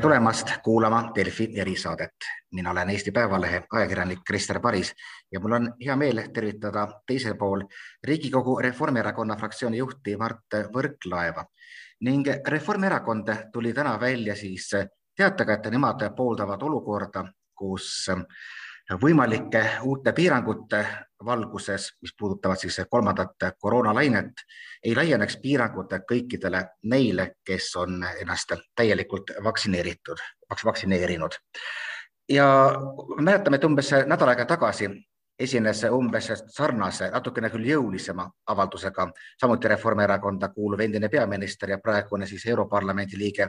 [0.00, 2.16] tere tulemast kuulama Delfi erisaadet.
[2.52, 4.94] mina olen Eesti Päevalehe ajakirjanik Krister Paris
[5.32, 7.60] ja mul on hea meel tervitada teisel pool
[8.04, 11.44] Riigikogu Reformierakonna fraktsiooni juhti Mart Võrklaeva
[12.00, 14.70] ning Reformierakond tuli täna välja siis
[15.16, 17.24] teatega, et nemad pooldavad olukorda,
[17.54, 18.08] kus
[19.02, 20.86] võimalike uute piirangute
[21.24, 24.42] valguses, mis puudutavad siis kolmandat koroonalainet,
[24.84, 30.18] ei laieneks piirangud kõikidele neile, kes on ennast täielikult vaktsineeritud,
[30.64, 31.38] vaktsineerinud.
[32.28, 32.46] ja
[33.20, 34.88] mäletame, et umbes nädal aega tagasi
[35.40, 39.06] esines umbes sarnase, natukene küll jõulisema avaldusega,
[39.40, 43.48] samuti Reformierakonda kuuluv endine peaminister ja praegune siis Europarlamendi liige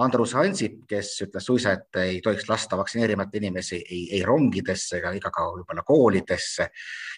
[0.00, 5.12] Andrus Ansip, kes ütles suisa, et ei tohiks lasta vaktsineerimata inimesi ei, ei rongidesse ega,
[5.16, 6.68] ega ka võib-olla koolidesse.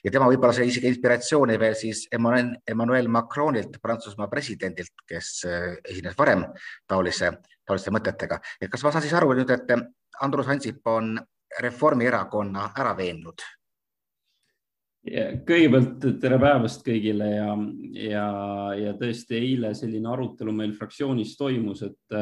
[0.05, 5.73] ja tema võib-olla sai isegi inspiratsiooni veel siis Emmanuel, Emmanuel Macronilt, Prantsusmaa presidendilt, kes eh,
[5.85, 6.47] esines varem
[6.89, 7.33] taolise,
[7.67, 8.41] taoliste mõtetega.
[8.61, 9.75] et kas ma saan siis aru nüüd, et
[10.23, 11.19] Andrus Ansip on
[11.61, 13.45] Reformierakonna ära veennud
[15.03, 17.55] kõigepealt tere päevast kõigile ja,
[17.99, 18.27] ja,
[18.79, 22.17] ja tõesti eile selline arutelu meil fraktsioonis toimus, et,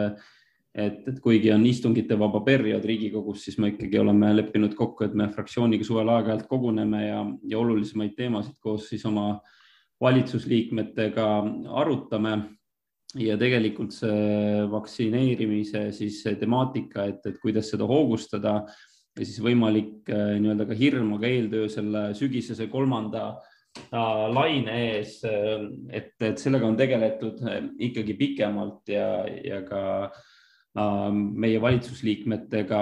[0.73, 5.15] et, et kuigi on istungite vaba periood Riigikogus, siis me ikkagi oleme leppinud kokku, et
[5.15, 9.35] me fraktsiooniga suvel aeg-ajalt koguneme ja, ja olulisemaid teemasid koos siis oma
[10.01, 11.29] valitsusliikmetega
[11.83, 12.39] arutame.
[13.19, 18.61] ja tegelikult see vaktsineerimise siis temaatika, et, et kuidas seda hoogustada
[19.19, 25.19] ja siis võimalik äh, nii-öelda ka hirm, aga eeltöö selle sügisese kolmanda äh, laine ees,
[25.27, 27.43] äh, et, et sellega on tegeletud
[27.89, 29.83] ikkagi pikemalt ja, ja ka
[30.71, 32.81] meie valitsusliikmetega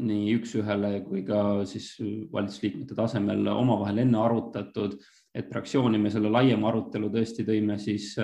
[0.00, 1.90] nii üks-ühele kui ka siis
[2.32, 4.94] valitsusliikmete tasemel omavahel enne arutatud,
[5.36, 8.14] et fraktsiooni me selle laiema arutelu tõesti tõime siis,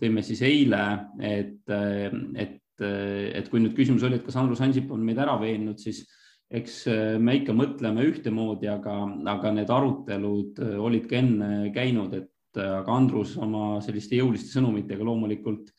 [0.00, 0.80] tõime siis eile,
[1.20, 5.78] et, et et kui nüüd küsimus oli, et kas Andrus Ansip on meid ära veennud,
[5.80, 6.04] siis
[6.52, 9.00] eks äh, me ikka mõtleme ühtemoodi, aga,
[9.32, 14.54] aga need arutelud äh, olid ka enne käinud, et äh, aga Andrus oma selliste jõuliste
[14.54, 15.74] sõnumitega loomulikult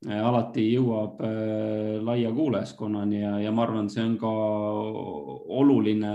[0.00, 1.18] alati jõuab
[2.00, 4.30] laia kuulajaskonnani ja, ja ma arvan, see on ka
[5.60, 6.12] oluline,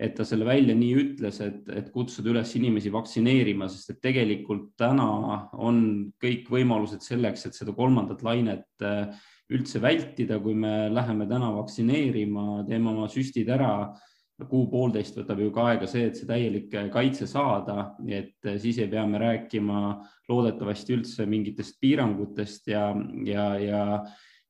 [0.00, 4.72] et ta selle välja nii ütles, et, et kutsuda üles inimesi vaktsineerima, sest et tegelikult
[4.80, 5.06] täna
[5.54, 5.78] on
[6.22, 9.14] kõik võimalused selleks, et seda kolmandat lainet äh,
[9.54, 13.94] üldse vältida, kui me läheme täna vaktsineerima, teeme oma süstid ära,
[14.34, 19.04] kuu-poolteist võtab ju ka aega see, et see täielik kaitse saada, et siis ei pea
[19.06, 19.82] me rääkima
[20.28, 22.88] loodetavasti üldse mingitest piirangutest ja,
[23.28, 23.84] ja, ja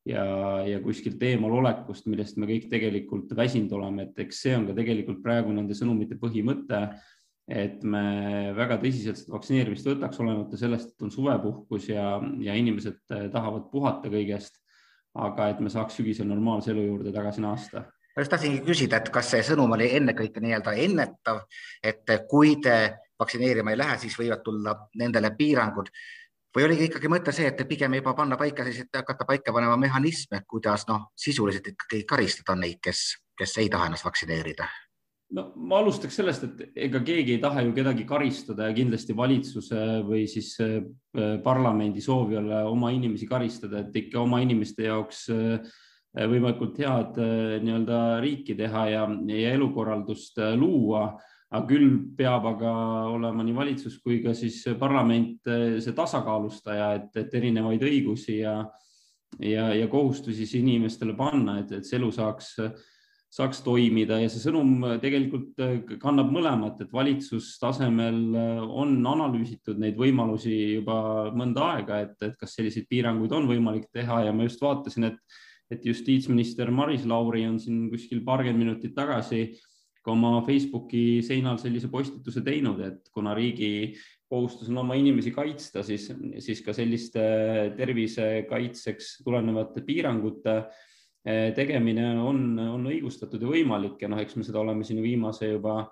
[0.08, 0.24] ja,
[0.68, 4.78] ja kuskilt eemal olekust, millest me kõik tegelikult väsinud oleme, et eks see on ka
[4.78, 6.82] tegelikult praegu nende sõnumite põhimõte,
[7.48, 13.02] et me väga tõsiselt seda vaktsineerimist võtaks, olenemata sellest, et on suvepuhkus ja, ja inimesed
[13.32, 14.62] tahavad puhata kõigest
[15.14, 17.84] aga et me saaks sügisel normaalse elu juurde tagasi naasta.
[18.14, 21.40] ma just tahtsingi küsida, et kas see sõnum oli ennekõike nii-öelda ennetav,
[21.82, 22.76] et kui te
[23.18, 25.90] vaktsineerima ei lähe, siis võivad tulla nendele piirangud
[26.54, 30.44] või oligi ikkagi mõte see, et pigem juba panna paika selliseid, hakata paika panema mehhanisme,
[30.48, 33.06] kuidas noh, sisuliselt ikkagi karistada neid, kes,
[33.38, 34.68] kes ei taha ennast vaktsineerida
[35.34, 39.80] no ma alustaks sellest, et ega keegi ei taha ju kedagi karistada ja kindlasti valitsuse
[40.06, 40.78] või siis äh,
[41.44, 45.74] parlamendi soov ei ole oma inimesi karistada, et ikka oma inimeste jaoks äh,
[46.30, 51.14] võimalikult head äh, nii-öelda riiki teha ja, ja elukorraldust luua.
[51.50, 52.70] Aga küll peab aga
[53.12, 58.56] olema nii valitsus kui ka siis parlament see tasakaalustaja, et, et erinevaid õigusi ja,
[59.38, 62.74] ja, ja kohustusi siis inimestele panna, et, et see elu saaks äh,
[63.34, 64.20] saaks toimida.
[64.22, 71.30] Ja see sõnum tegelikult äh, kannab mõlemat, et valitsustasemel äh, on analüüsitud neid võimalusi juba
[71.34, 74.22] mõnda aega, et, et kas selliseid piiranguid on võimalik teha.
[74.28, 75.38] Ja ma just vaatasin, et,
[75.74, 79.48] et justiitsminister Maris Lauri on siin kuskil paarkümmend minutit tagasi
[80.04, 83.94] ka oma Facebooki seinal sellise postituse teinud, et kuna riigi
[84.28, 86.10] kohustus on oma inimesi kaitsta, siis,
[86.44, 87.22] siis ka selliste
[87.78, 90.58] tervisekaitseks tulenevate piirangute
[91.24, 95.54] Eh, tegemine on, on õigustatud ja võimalik ja noh, eks me seda oleme siin viimase
[95.54, 95.86] juba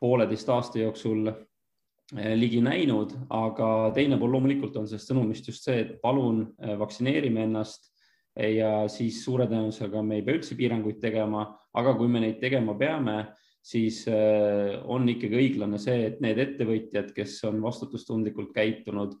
[0.00, 5.84] pooleteist aasta jooksul eh, ligi näinud, aga teine pool loomulikult on sellest sõnumist just see,
[5.84, 7.92] et palun eh, vaktsineerime ennast
[8.36, 12.76] ja siis suure tõenäosusega me ei pea üldse piiranguid tegema, aga kui me neid tegema
[12.78, 13.16] peame,
[13.64, 19.16] siis on ikkagi õiglane see, et need ettevõtjad, kes on vastutustundlikult käitunud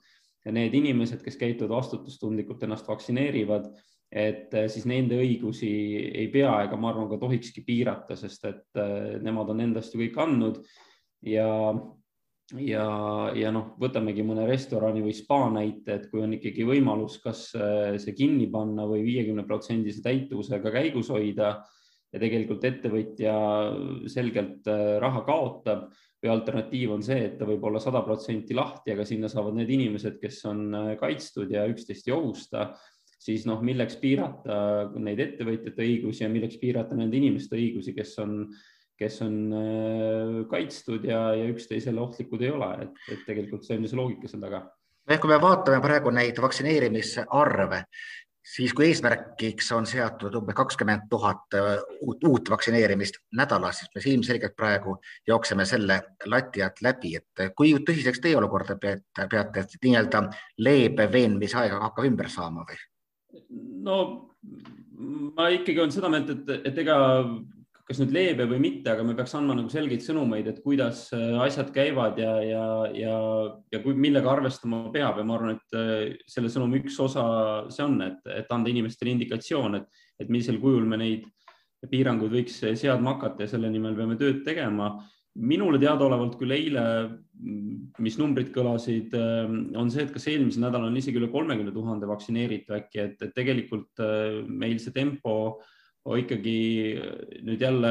[0.46, 3.66] ja need inimesed, kes käituvad vastutustundlikult, ennast vaktsineerivad
[4.08, 5.68] et äh, siis nende õigusi
[6.08, 10.00] ei pea ega ma arvan ka tohikski piirata, sest et äh, nemad on endast ju
[10.00, 10.62] kõik andnud.
[11.26, 11.48] Ja
[12.56, 12.84] ja,
[13.36, 18.14] ja noh, võtamegi mõne restorani või spa näite, et kui on ikkagi võimalus, kas see
[18.16, 21.58] kinni panna või viiekümne protsendise täituvusega käigus hoida
[22.12, 23.32] ja tegelikult ettevõtja
[24.10, 25.88] selgelt äh, raha kaotab
[26.22, 29.70] või alternatiiv on see, et ta võib olla sada protsenti lahti, aga sinna saavad need
[29.76, 32.70] inimesed, kes on äh, kaitstud ja üksteist ei ohusta,
[33.18, 38.40] siis noh, milleks piirata neid ettevõtjate õigusi ja milleks piirata nende inimeste õigusi, kes on
[38.98, 43.86] kes on äh, kaitstud ja, ja üksteisele ohtlikud ei ole, et, et tegelikult see on
[43.86, 44.64] ju see loogika seal taga.
[45.08, 47.82] ehk kui me vaatame praegu neid vaktsineerimisarve,
[48.54, 54.04] siis kui eesmärgiks on seatud umbes kakskümmend tuhat äh, uut, uut vaktsineerimist nädalas, siis me
[54.12, 54.96] ilmselgelt praegu
[55.26, 60.24] jookseme selle lati alt läbi, et kui tõsiseks teie olukorda peate, peate, nii-öelda
[60.66, 62.82] leebe veenmisaega hakkab ümber saama või?
[63.86, 64.00] no
[65.38, 66.98] ma ikkagi olen seda meelt, et, et ega
[67.88, 71.38] kas nüüd leebe või mitte, aga me peaks andma nagu selgeid sõnumeid, et kuidas äh,
[71.40, 73.14] asjad käivad ja, ja, ja,
[73.72, 77.24] ja kui, millega arvestama peab ja ma arvan, et äh, selle sõnumi üks osa
[77.72, 81.24] see on, et, et anda inimestele indikatsioon, et, et millisel kujul me neid
[81.88, 84.98] piiranguid võiks seadma hakata ja selle nimel peame tööd tegema.
[85.38, 86.84] minule teadaolevalt küll eile,
[88.02, 89.48] mis numbrid kõlasid, äh,
[89.80, 94.04] on see, et kas eelmisel nädalal on isegi üle kolmekümne tuhande vaktsineeritu äkki, et, tegelikult
[94.44, 95.74] meil see tempo äh,
[96.16, 96.58] ikkagi
[97.44, 97.90] nüüd jälle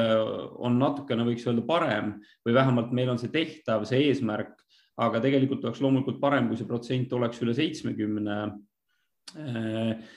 [0.63, 2.15] on natukene, võiks öelda parem
[2.45, 4.55] või vähemalt meil on see tehtav, see eesmärk,
[4.97, 8.37] aga tegelikult oleks loomulikult parem, kui see protsent oleks üle seitsmekümne
[9.43, 10.07] eh,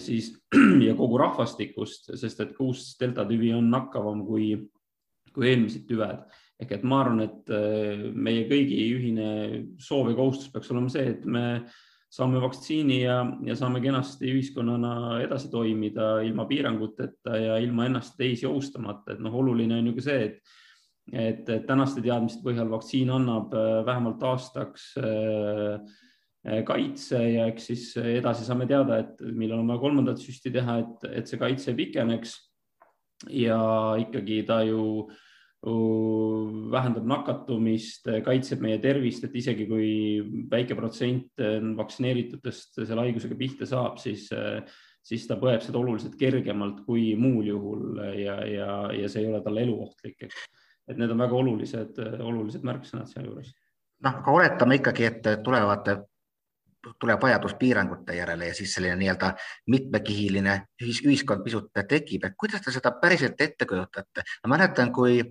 [0.00, 0.32] siis
[0.86, 4.54] ja kogu rahvastikust, sest et ka uus delta tüvi on nakkavam kui,
[5.34, 6.24] kui eelmised tüved.
[6.62, 9.30] ehk et ma arvan, et eh, meie kõigi ühine
[9.82, 11.46] soov ja kohustus peaks olema see, et me
[12.12, 18.46] saame vaktsiini ja, ja saame kenasti ühiskonnana edasi toimida ilma piiranguteta ja ilma ennast teisi
[18.48, 20.58] ohustamata, et noh, oluline on ju ka see, et
[21.12, 25.80] et tänaste teadmiste põhjal vaktsiin annab äh, vähemalt aastaks äh,
[26.46, 30.78] äh, kaitse ja eks siis edasi saame teada, et millal on vaja kolmandat süsti teha,
[30.84, 32.36] et, et see kaitse pikeneks.
[33.30, 33.58] ja
[34.02, 35.18] ikkagi ta ju äh,
[35.62, 39.90] vähendab nakatumist, kaitseb meie tervist, et isegi kui
[40.50, 41.42] väike protsent
[41.78, 44.26] vaktsineeritutest selle haigusega pihta saab, siis,
[45.06, 49.42] siis ta põeb seda oluliselt kergemalt kui muul juhul ja, ja, ja see ei ole
[49.44, 50.26] talle eluohtlik.
[50.90, 53.54] et need on väga olulised, olulised märksõnad sealjuures.
[54.02, 55.94] noh, aga oletame ikkagi, et tulevad
[57.00, 59.32] tuleb vajadus piirangute järele ja siis selline nii-öelda
[59.70, 64.24] mitmekihiline ühiskond pisut tekib, et kuidas te seda päriselt ette kujutate?
[64.44, 65.22] ma mäletan, kui,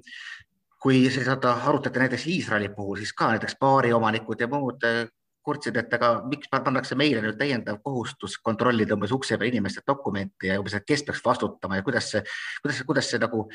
[0.81, 5.03] kui seda arutati näiteks Iisraeli puhul, siis ka näiteks baariomanikud ja muud eh,
[5.44, 10.51] kurtsid, et aga miks pannakse meile nüüd täiendav kohustus kontrollida umbes ukse peal inimeste dokumente
[10.51, 12.24] ja umbes, et kes peaks vastutama ja kuidas see,
[12.62, 13.47] kuidas, kuidas see nagu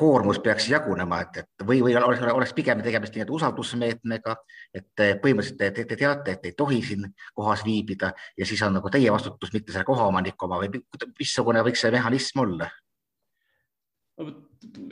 [0.00, 4.36] koormus peaks jagunema, et, et või, või oleks, oleks pigem tegemist nii-öelda usaldusmeetmega,
[4.74, 8.78] et põhimõtteliselt te, te, te teate, et ei tohi siin kohas viibida ja siis on
[8.80, 10.82] nagu teie vastutus, mitte selle kohaomaniku oma või
[11.18, 12.70] missugune võiks see mehhanism olla?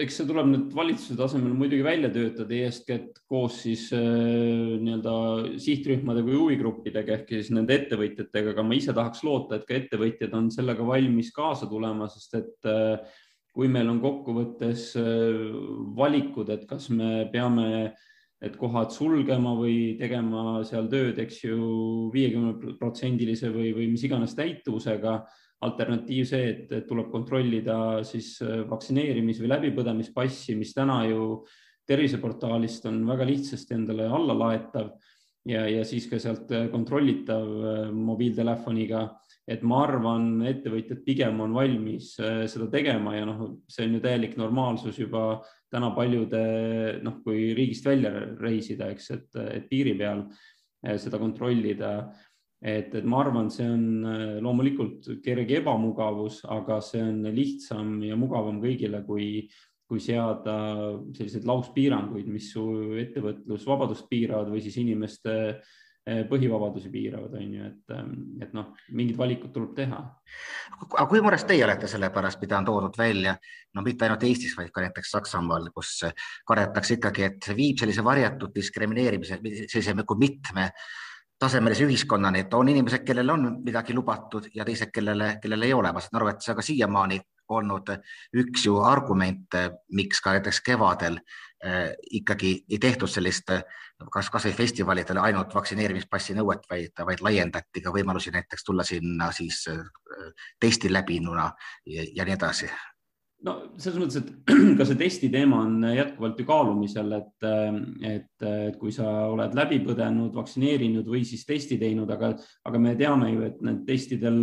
[0.00, 4.00] eks see tuleb nüüd valitsuse tasemel muidugi välja töötada, eeskätt koos siis äh,
[4.80, 9.76] nii-öelda sihtrühmade või huvigruppidega ehk siis nende ettevõtjatega, aga ma ise tahaks loota, et ka
[9.76, 13.18] ettevõtjad on sellega valmis kaasa tulema, sest et äh,
[13.58, 15.48] kui meil on kokkuvõttes äh,
[15.98, 17.66] valikud, et kas me peame
[18.38, 21.58] need kohad sulgema või tegema seal tööd, eks ju,
[22.14, 25.18] viiekümne protsendilise või, või mis iganes täituvusega.
[25.66, 31.42] alternatiiv see, et tuleb kontrollida siis äh, vaktsineerimis või läbipõdemispassi, mis täna ju
[31.88, 34.92] terviseportaalist on väga lihtsasti endale alla laetav
[35.48, 39.02] ja, ja siis ka sealt kontrollitav äh, mobiiltelefoniga
[39.48, 44.02] et ma arvan, ettevõtjad pigem on valmis äh, seda tegema ja noh, see on ju
[44.04, 45.40] täielik normaalsus juba
[45.72, 46.42] täna paljude
[47.04, 52.12] noh, kui riigist välja reisida, eks, et, et piiri peal äh, seda kontrollida.
[52.58, 58.18] et, et ma arvan, see on äh, loomulikult kerge ebamugavus, aga see on lihtsam ja
[58.20, 59.46] mugavam kõigile, kui,
[59.88, 60.58] kui seada
[61.16, 62.64] selliseid lauspiiranguid, mis su
[63.00, 65.76] ettevõtlusvabadust piiravad või siis inimeste äh,
[66.28, 68.12] põhivabadusi piiravad, on ju, et, ähm,
[68.42, 69.98] et noh, mingid valikud tuleb teha.
[70.88, 73.34] aga kui mures teie olete selle pärast, mida on toodud välja,
[73.74, 76.04] no mitte ainult Eestis, vaid ka näiteks Saksamaal, kus
[76.48, 80.70] kardetakse ikkagi, et see viib sellise varjatud diskrimineerimise, sellise nagu mitme
[81.38, 85.92] tasemelise ühiskonnani, et on inimesed, kellel on midagi lubatud ja teised, kellele, kellel ei ole.
[85.92, 87.92] ma saan aru, et see on ka siiamaani olnud
[88.42, 89.62] üks ju argumente,
[89.96, 91.20] miks ka näiteks kevadel
[91.64, 93.54] äh, ikkagi ei tehtud sellist
[94.12, 99.64] kas kasvõi festivalidele ainult vaktsineerimispassi nõuet, vaid, vaid laiendati ka võimalusi näiteks tulla sinna siis
[99.72, 99.82] äh,
[100.60, 101.50] testi läbinuna
[101.86, 102.70] ja, ja nii edasi
[103.46, 104.30] no selles mõttes, et
[104.78, 107.46] ka see testi teema on jätkuvalt ju kaalumisel, et,
[108.08, 112.34] et, et kui sa oled läbi põdenud, vaktsineerinud või siis testi teinud, aga,
[112.68, 114.42] aga me teame ju, et need testidel,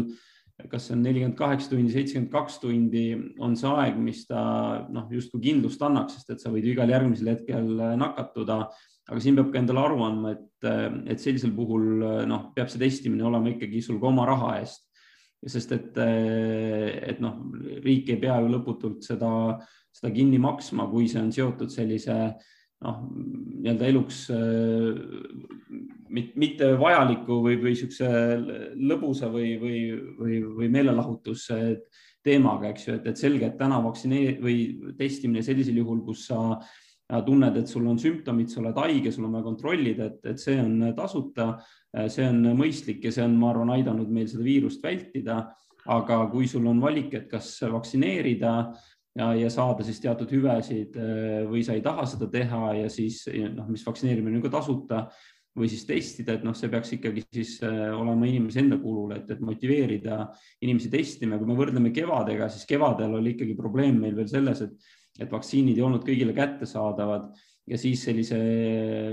[0.72, 3.06] kas see on nelikümmend kaheksa tundi, seitsekümmend kaks tundi,
[3.44, 4.42] on see aeg, mis ta
[4.88, 8.64] noh, justkui kindlust annaks, sest et sa võid ju igal järgmisel hetkel nakatuda.
[9.06, 10.70] aga siin peab ka endale aru andma, et,
[11.12, 12.00] et sellisel puhul
[12.32, 14.88] noh, peab see testimine olema ikkagi sul ka oma raha eest
[15.46, 17.40] sest et, et noh,
[17.84, 19.32] riik ei pea ju lõputult seda,
[19.94, 22.16] seda kinni maksma, kui see on seotud sellise
[22.86, 24.24] noh, nii-öelda eluks
[26.16, 28.10] mitte vajaliku või, või niisuguse
[28.78, 29.80] lõbusa või, või,
[30.20, 31.48] või, või meelelahutus
[32.26, 34.58] teemaga, eks ju, et, et selge, et täna vaktsineeri- või
[34.98, 36.58] testimine sellisel juhul, kus sa
[37.26, 40.56] tunned, et sul on sümptomid, sa oled haige, sul on vaja kontrollida, et, et see
[40.58, 41.52] on tasuta
[41.96, 45.46] Äh, see on mõistlik ja see on, ma arvan, aidanud meil seda viirust vältida.
[45.86, 48.52] aga kui sul on valik, et kas vaktsineerida
[49.20, 53.20] ja, ja saada siis teatud hüvesid äh, või sa ei taha seda teha ja siis
[53.54, 55.04] noh, mis vaktsineerimine on ka tasuta
[55.56, 59.30] või siis testida, et noh, see peaks ikkagi siis äh, olema inimese enda kulul, et,
[59.30, 60.24] et motiveerida
[60.66, 61.38] inimesi testima.
[61.38, 65.78] kui me võrdleme kevadega, siis kevadel oli ikkagi probleem meil veel selles, et, et vaktsiinid
[65.78, 67.30] ei olnud kõigile kättesaadavad
[67.68, 68.38] ja siis sellise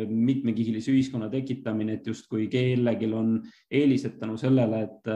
[0.08, 3.36] mitmekihilise ühiskonna tekitamine, et justkui kellelgi on
[3.70, 5.12] eelised tänu sellele, et,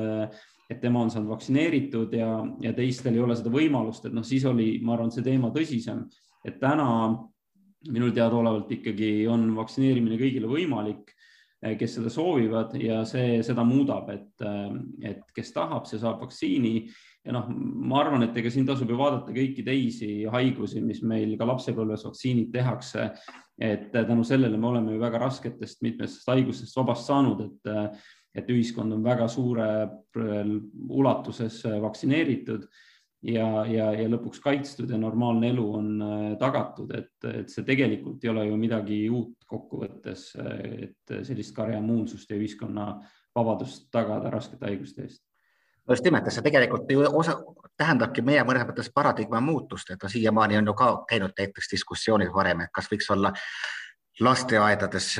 [0.71, 2.31] et tema on saanud vaktsineeritud ja,
[2.65, 6.07] ja teistel ei ole seda võimalust, et noh, siis oli, ma arvan, see teema tõsisem,
[6.47, 6.89] et täna
[7.93, 11.13] minul teadaolevalt ikkagi on vaktsineerimine kõigile võimalik,
[11.79, 14.45] kes seda soovivad ja see seda muudab, et,
[15.05, 16.75] et kes tahab, see saab vaktsiini
[17.27, 21.35] ja noh, ma arvan, et ega siin tasub ju vaadata kõiki teisi haigusi, mis meil
[21.39, 23.11] ka lapsepõlves vaktsiinid tehakse.
[23.59, 27.95] et tänu sellele me oleme ju väga rasketest mitmest haigustest vabast saanud, et,
[28.35, 29.69] et ühiskond on väga suure
[30.89, 32.67] ulatuses vaktsineeritud
[33.23, 35.89] ja, ja, ja lõpuks kaitstud ja normaalne elu on
[36.39, 42.37] tagatud, et, et see tegelikult ei ole ju midagi uut kokkuvõttes, et sellist karjaimmuunsust ja
[42.37, 42.91] ühiskonna
[43.35, 45.26] vabadust tagada raskete haiguste eest
[45.91, 47.37] just nimelt, see tegelikult ju osa,
[47.79, 52.65] tähendabki meie mõnes mõttes paradigma muutust, et siiamaani on ju ka käinud näiteks diskussioonid varem,
[52.65, 53.33] et kas võiks olla
[54.21, 55.13] lasteaedades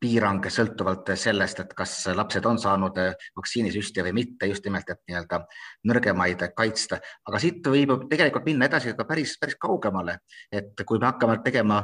[0.00, 2.96] piirang sõltuvalt sellest, et kas lapsed on saanud
[3.36, 5.42] vaktsiinisüsti või mitte, just nimelt, et nii-öelda
[5.90, 7.00] nõrgemaid kaitsta.
[7.28, 10.18] aga siit võib tegelikult minna edasi ka päris, päris kaugemale,
[10.52, 11.82] et kui me hakkame tegema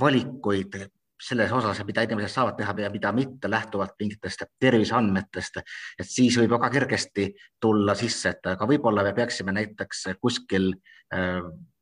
[0.00, 0.78] valikuid
[1.22, 5.62] selles osas, mida inimesed saavad teha ja mida mitte lähtuvalt mingitest terviseandmetest,
[5.98, 7.30] et siis võib väga kergesti
[7.60, 10.72] tulla sisse, et aga võib-olla me peaksime näiteks kuskil
[11.14, 11.40] äh,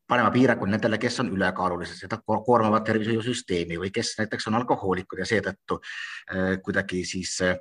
[0.09, 5.29] panema piirangud nendele, kes on ülekaalulised, seda koormavad tervishoiusüsteemi või kes näiteks on alkohoolikud ja
[5.29, 7.57] seetõttu äh, kuidagi siis äh,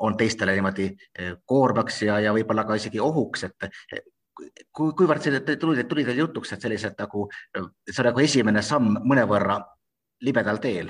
[0.00, 0.86] on teistele niimoodi
[1.44, 3.66] koormaks ja, ja võib-olla ka isegi ohuks, et
[4.72, 8.96] kui, kuivõrd see tuli, tuli teil jutuks, et sellised nagu, see on nagu esimene samm
[9.04, 9.58] mõnevõrra
[10.24, 10.88] libedal teel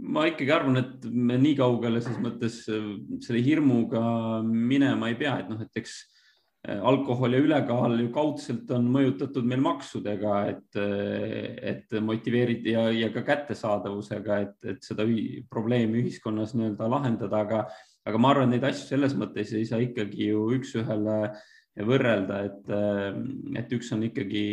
[0.00, 2.88] ma ikkagi arvan, et me nii kaugele ses mõttes äh,
[3.24, 4.00] selle hirmuga
[4.46, 5.96] minema ei pea, et noh, et eks
[6.68, 12.86] äh, alkohol ja ülekaal ju kaudselt on mõjutatud meil maksudega, et, äh, et motiveerida ja,
[13.04, 17.64] ja ka kättesaadavusega, et, et seda ühi, probleemi ühiskonnas nii-öelda lahendada, aga,
[18.08, 21.22] aga ma arvan, neid asju selles mõttes ei saa ikkagi ju üks-ühele
[21.78, 22.70] võrrelda, et,
[23.58, 24.44] et üks on ikkagi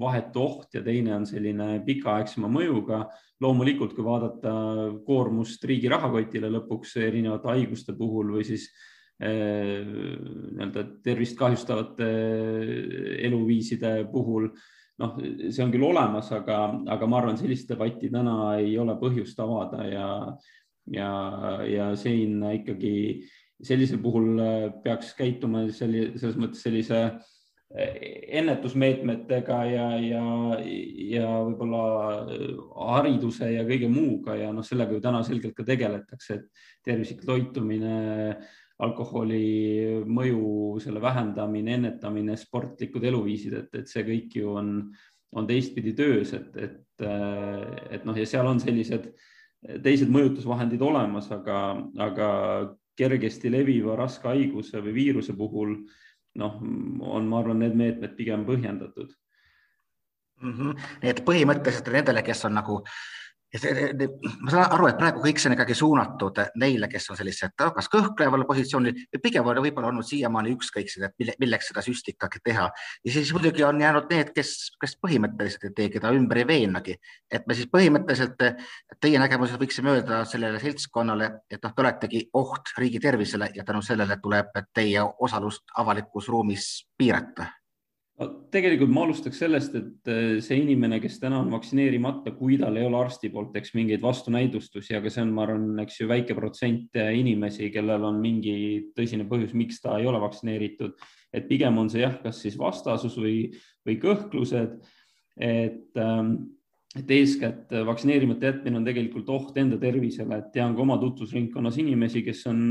[0.00, 3.04] vahetu oht ja teine on selline pikaaegsema mõjuga.
[3.40, 4.52] Loomulikult, kui vaadata
[5.06, 8.66] koormust riigi rahakotile lõpuks erinevate haiguste puhul või siis
[9.20, 14.50] eh, nii-öelda tervist kahjustavate eh, eluviiside puhul,
[15.00, 15.16] noh,
[15.48, 16.62] see on küll olemas, aga,
[16.96, 20.08] aga ma arvan, sellist debatti täna ei ole põhjust avada ja,
[20.92, 21.12] ja,
[21.64, 22.94] ja siin ikkagi
[23.66, 24.40] sellisel puhul
[24.84, 27.28] peaks käituma selli, selles mõttes sellise äh,
[27.70, 30.22] ennetusmeetmetega ja, ja,
[31.10, 31.82] ja võib-olla
[32.96, 38.34] hariduse ja kõige muuga ja noh, sellega ju täna selgelt ka tegeletakse, et tervislik toitumine,
[38.80, 44.72] alkoholi mõju, selle vähendamine, ennetamine, sportlikud eluviisid, et, et see kõik ju on,
[45.36, 49.12] on teistpidi töös, et, et, et noh, ja seal on sellised
[49.84, 51.60] teised mõjutusvahendid olemas, aga,
[52.00, 52.28] aga
[53.00, 55.74] kergesti leviva raske haiguse või viiruse puhul
[56.40, 59.10] noh, on, ma arvan, need meetmed pigem põhjendatud
[60.42, 60.52] mm.
[60.52, 60.84] -hmm.
[61.02, 62.80] nii et põhimõtteliselt nendele, kes on nagu
[63.50, 67.88] ma saan aru, et praegu kõik see on ikkagi suunatud neile, kes on sellised kas
[67.90, 72.68] kõhkleval positsioonil või pigem on võib-olla olnud siiamaani ükskõiksed, et milleks seda süsti ikkagi teha.
[73.04, 76.96] ja siis muidugi on jäänud need, kes, kes põhimõtteliselt ei tee, keda ümber ei veenagi.
[77.30, 78.38] et me siis põhimõtteliselt
[79.00, 83.82] teie nägemuses võiksime öelda sellele seltskonnale, et noh, te oletegi oht riigi tervisele ja tänu
[83.82, 87.50] sellele tuleb teie osalust avalikus ruumis piirata
[88.52, 92.86] tegelikult ma alustaks sellest, et äh, see inimene, kes täna on vaktsineerimata, kui tal ei
[92.86, 96.98] ole arsti poolt, eks mingeid vastunäidustusi, aga see on, ma arvan, eks ju väike protsent
[96.98, 98.54] inimesi, kellel on mingi
[98.96, 100.94] tõsine põhjus, miks ta ei ole vaktsineeritud.
[101.32, 103.52] et pigem on see jah, kas siis vastasus või,
[103.86, 104.80] või kõhklused.
[105.38, 106.34] et, ähm,
[106.98, 112.24] et eeskätt vaktsineerimata jätmine on tegelikult oht enda tervisele, et tean ka oma tutvusringkonnas inimesi,
[112.26, 112.62] kes on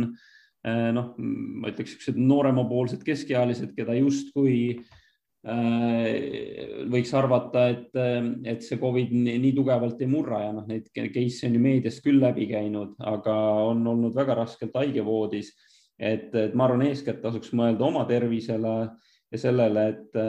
[0.67, 4.99] äh, noh, ma ütleks niisugused nooremapoolsed keskealised, keda justkui Äh,
[5.39, 7.95] võiks arvata, et,
[8.43, 12.03] et see Covid nii, nii tugevalt ei murra ja noh, neid case'e on ju meediast
[12.03, 13.35] küll läbi käinud, aga
[13.69, 15.53] on olnud väga raskelt haigevoodis.
[15.99, 18.75] et, et ma arvan, eeskätt tasuks mõelda oma tervisele
[19.31, 20.19] ja sellele, et,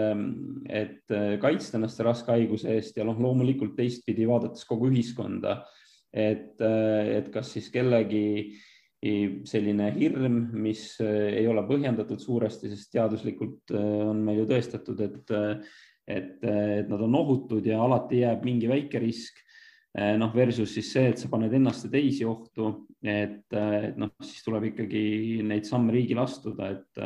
[0.69, 5.65] et kaitsta ennast raske haiguse eest ja noh, loomulikult teistpidi vaadates kogu ühiskonda,
[6.13, 8.67] et, et kas siis kellegi äh,
[9.01, 15.01] selline hirm, mis äh, ei ole põhjendatud suuresti, sest teaduslikult äh, on meil ju tõestatud,
[15.07, 19.47] et, äh, et, et nad on ohutud ja alati jääb mingi väike risk.
[19.91, 22.69] noh, versus siis see, et sa paned ennast ja teisi ohtu,
[23.03, 27.01] et, et noh, siis tuleb ikkagi neid samme riigil astuda, et,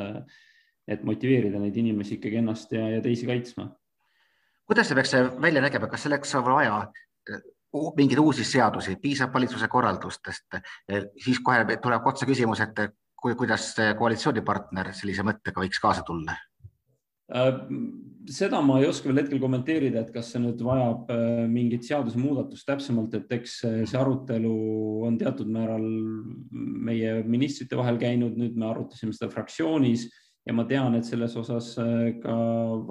[0.92, 3.70] et motiveerida neid inimesi ikkagi ennast ja, ja teisi kaitsma.
[4.68, 6.76] kuidas see peaks välja nägema, kas selleks on vaja
[7.96, 10.60] mingeid uusi seadusi, piisab valitsuse korraldustest,
[11.18, 12.84] siis kohe tuleb otse küsimus, et
[13.24, 16.36] kuidas koalitsioonipartner sellise mõttega võiks kaasa tulla?
[17.32, 17.54] Äh,
[18.28, 22.68] seda ma ei oska veel hetkel kommenteerida, et kas see nüüd vajab äh, mingit seadusemuudatust
[22.68, 24.52] täpsemalt, et eks see arutelu
[25.08, 25.86] on teatud määral
[26.52, 30.10] meie ministrite vahel käinud, nüüd me arutasime seda fraktsioonis
[30.44, 32.36] ja ma tean, et selles osas äh, ka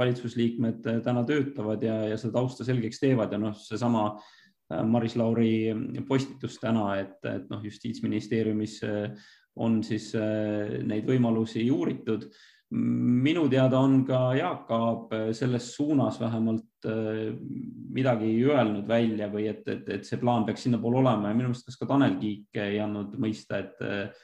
[0.02, 4.32] valitsusliikmed täna töötavad ja, ja seda tausta selgeks teevad ja noh, seesama äh,
[4.86, 5.54] Maris Lauri
[6.08, 9.30] postitus täna, et, et noh, justiitsministeeriumis äh,
[9.64, 12.30] on siis äh, neid võimalusi uuritud.
[12.74, 16.88] minu teada on ka Jaak Aab selles suunas vähemalt
[17.94, 21.68] midagi öelnud välja või et, et, et see plaan peaks sinnapoole olema ja minu meelest
[21.68, 24.18] kas ka Tanel Kiik ei andnud mõista, et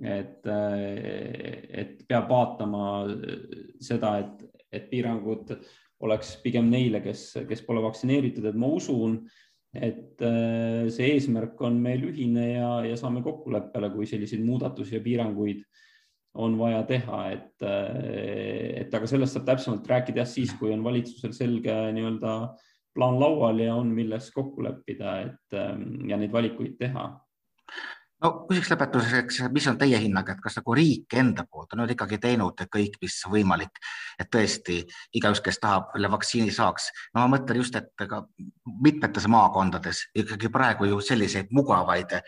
[0.00, 2.86] et, et peab vaatama
[3.84, 5.52] seda, et, et piirangud
[6.06, 9.18] oleks pigem neile, kes, kes pole vaktsineeritud, et ma usun,
[9.74, 15.04] et äh, see eesmärk on meil ühine ja, ja saame kokkuleppele, kui selliseid muudatusi ja
[15.04, 15.62] piiranguid
[16.40, 20.82] on vaja teha, et, äh, et aga sellest saab täpsemalt rääkida jah siis, kui on
[20.86, 22.34] valitsusel selge nii-öelda
[22.94, 27.06] plaan laual ja on, milles kokku leppida, et ähm, ja neid valikuid teha
[28.20, 31.94] no küsiks lõpetuseks, mis on teie hinnang, et kas nagu riik enda poolt on nüüd
[31.94, 33.80] ikkagi teinud kõik, mis võimalik,
[34.20, 34.80] et tõesti
[35.16, 36.90] igaüks, kes tahab selle vaktsiini saaks.
[37.14, 38.22] no ma mõtlen just, et ka
[38.84, 42.18] mitmetes maakondades ikkagi praegu ju selliseid mugavaid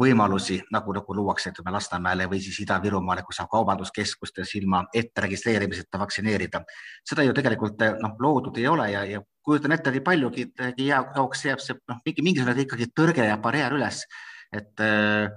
[0.00, 6.64] võimalusi nagu, nagu luuakse, ütleme Lasnamäele või siis Ida-Virumaale, kus saab kaubanduskeskustes ilma etteregistreerimiseta vaktsineerida.
[7.04, 10.46] seda ju tegelikult noh, loodud ei ole ja, ja kujutan ette, nii paljugi
[10.78, 14.06] jaoks jääb see noh, mingi mingisugune ikkagi tõrge ja barjäär üles
[14.54, 15.28] et äh,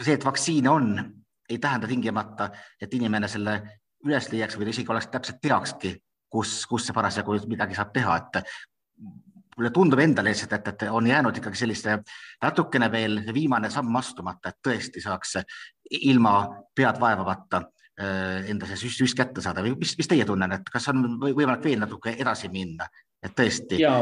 [0.00, 0.94] see, et vaktsiine on,
[1.50, 2.50] ei tähenda tingimata,
[2.80, 3.58] et inimene selle
[4.04, 5.94] üles leiaks või isegi oleks täpselt teakski,
[6.30, 8.40] kus, kus see parasjagu midagi saab teha, et
[9.56, 11.98] mulle tundub endale lihtsalt, et, et on jäänud ikkagi selliste
[12.42, 15.38] natukene veel viimane samm astumata, et tõesti saaks
[16.10, 16.34] ilma
[16.74, 20.56] pead vaevamata äh, enda see süst, süst kätte saada või mis, mis teie tunne on,
[20.58, 22.88] et kas on võimalik veel natuke edasi minna,
[23.22, 23.98] et tõesti Ja.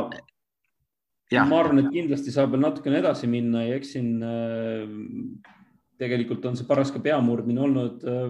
[1.49, 4.83] Ma arvan, et kindlasti saab veel natukene edasi minna ja eks siin äh,
[6.03, 8.27] tegelikult on see paras ka peamurdmine olnud äh,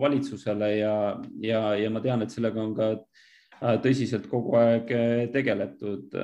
[0.00, 0.96] valitsusele ja,
[1.44, 4.90] ja, ja ma tean, et sellega on ka äh, tõsiselt kogu aeg
[5.34, 6.18] tegeletud.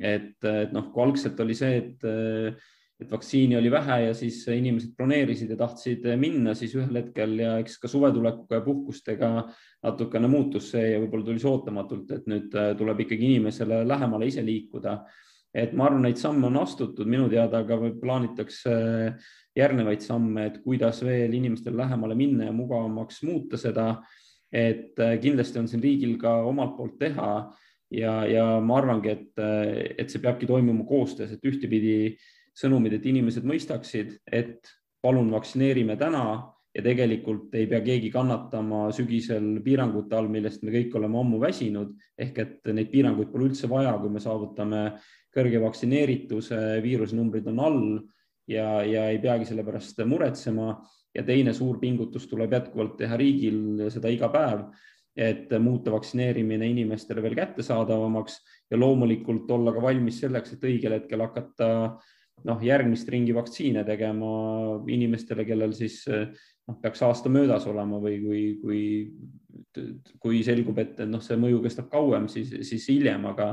[0.00, 2.10] et, et noh, kui algselt oli see, et,
[3.00, 7.54] et vaktsiini oli vähe ja siis inimesed broneerisid ja tahtsid minna, siis ühel hetkel ja
[7.62, 9.32] eks ka suvetulekuga ja puhkustega
[9.86, 14.44] natukene muutus see ja võib-olla tuli see ootamatult, et nüüd tuleb ikkagi inimesele lähemale ise
[14.44, 14.98] liikuda
[15.54, 20.60] et ma arvan, neid samme on astutud, minu teada ka plaanitakse äh, järgnevaid samme, et
[20.64, 24.02] kuidas veel inimestel lähemale minna ja mugavamaks muuta seda.
[24.52, 27.52] et äh, kindlasti on siin riigil ka omalt poolt teha
[27.94, 32.16] ja, ja ma arvangi, et, äh, et see peabki toimuma koostöös, et ühtepidi
[32.58, 34.66] sõnumid, et inimesed mõistaksid, et
[35.02, 36.24] palun vaktsineerime täna
[36.74, 41.96] ja tegelikult ei pea keegi kannatama sügisel piirangute all, millest me kõik oleme ammu väsinud
[42.18, 44.84] ehk et neid piiranguid pole üldse vaja, kui me saavutame
[45.34, 47.82] kõrge vaktsineerituse, viirusenumbrid on all
[48.50, 50.78] ja, ja ei peagi selle pärast muretsema.
[51.14, 54.60] ja teine suur pingutus tuleb jätkuvalt teha riigil seda iga päev,
[55.16, 58.36] et muuta vaktsineerimine inimestele veel kättesaadavamaks
[58.70, 61.98] ja loomulikult olla ka valmis selleks, et õigel hetkel hakata
[62.48, 64.30] noh, järgmist ringi vaktsiine tegema
[64.90, 68.82] inimestele, kellel siis noh, peaks aasta möödas olema või kui, kui,
[70.22, 73.52] kui selgub, et noh, see mõju kestab kauem, siis, siis hiljem, aga,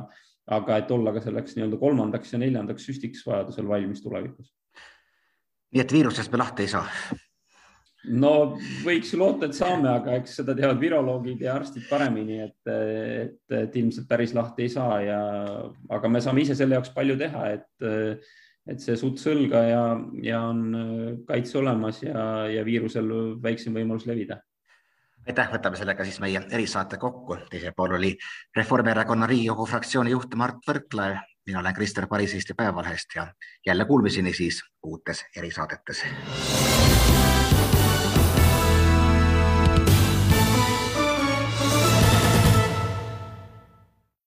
[0.58, 4.52] aga et olla ka selleks nii-öelda kolmandaks ja neljandaks süstiks vajadusel valmis tulevikus.
[5.73, 6.86] nii et viirusest me lahti ei saa?
[8.08, 8.34] no
[8.86, 13.39] võiks ju loota, et saame, aga eks seda teavad viroloogid ja arstid paremini, et, et,
[13.63, 15.21] et ilmselt päris lahti ei saa ja,
[15.89, 17.88] aga me saame ise selle jaoks palju teha, et
[18.67, 19.84] et see suts õlga ja,
[20.23, 23.10] ja on äh, kaitse olemas ja, ja viirusel
[23.43, 24.41] väiksem võimalus levida.
[25.27, 27.38] aitäh, võtame sellega siis meie erisaate kokku.
[27.49, 28.13] teisel pool oli
[28.56, 31.23] Reformierakonna Riigikogu fraktsiooni juht Mart Võrklaev.
[31.47, 33.27] mina olen Krister Paris Eesti Päevalehest ja
[33.65, 36.03] jälle kuulmiseni siis uutes erisaadetes.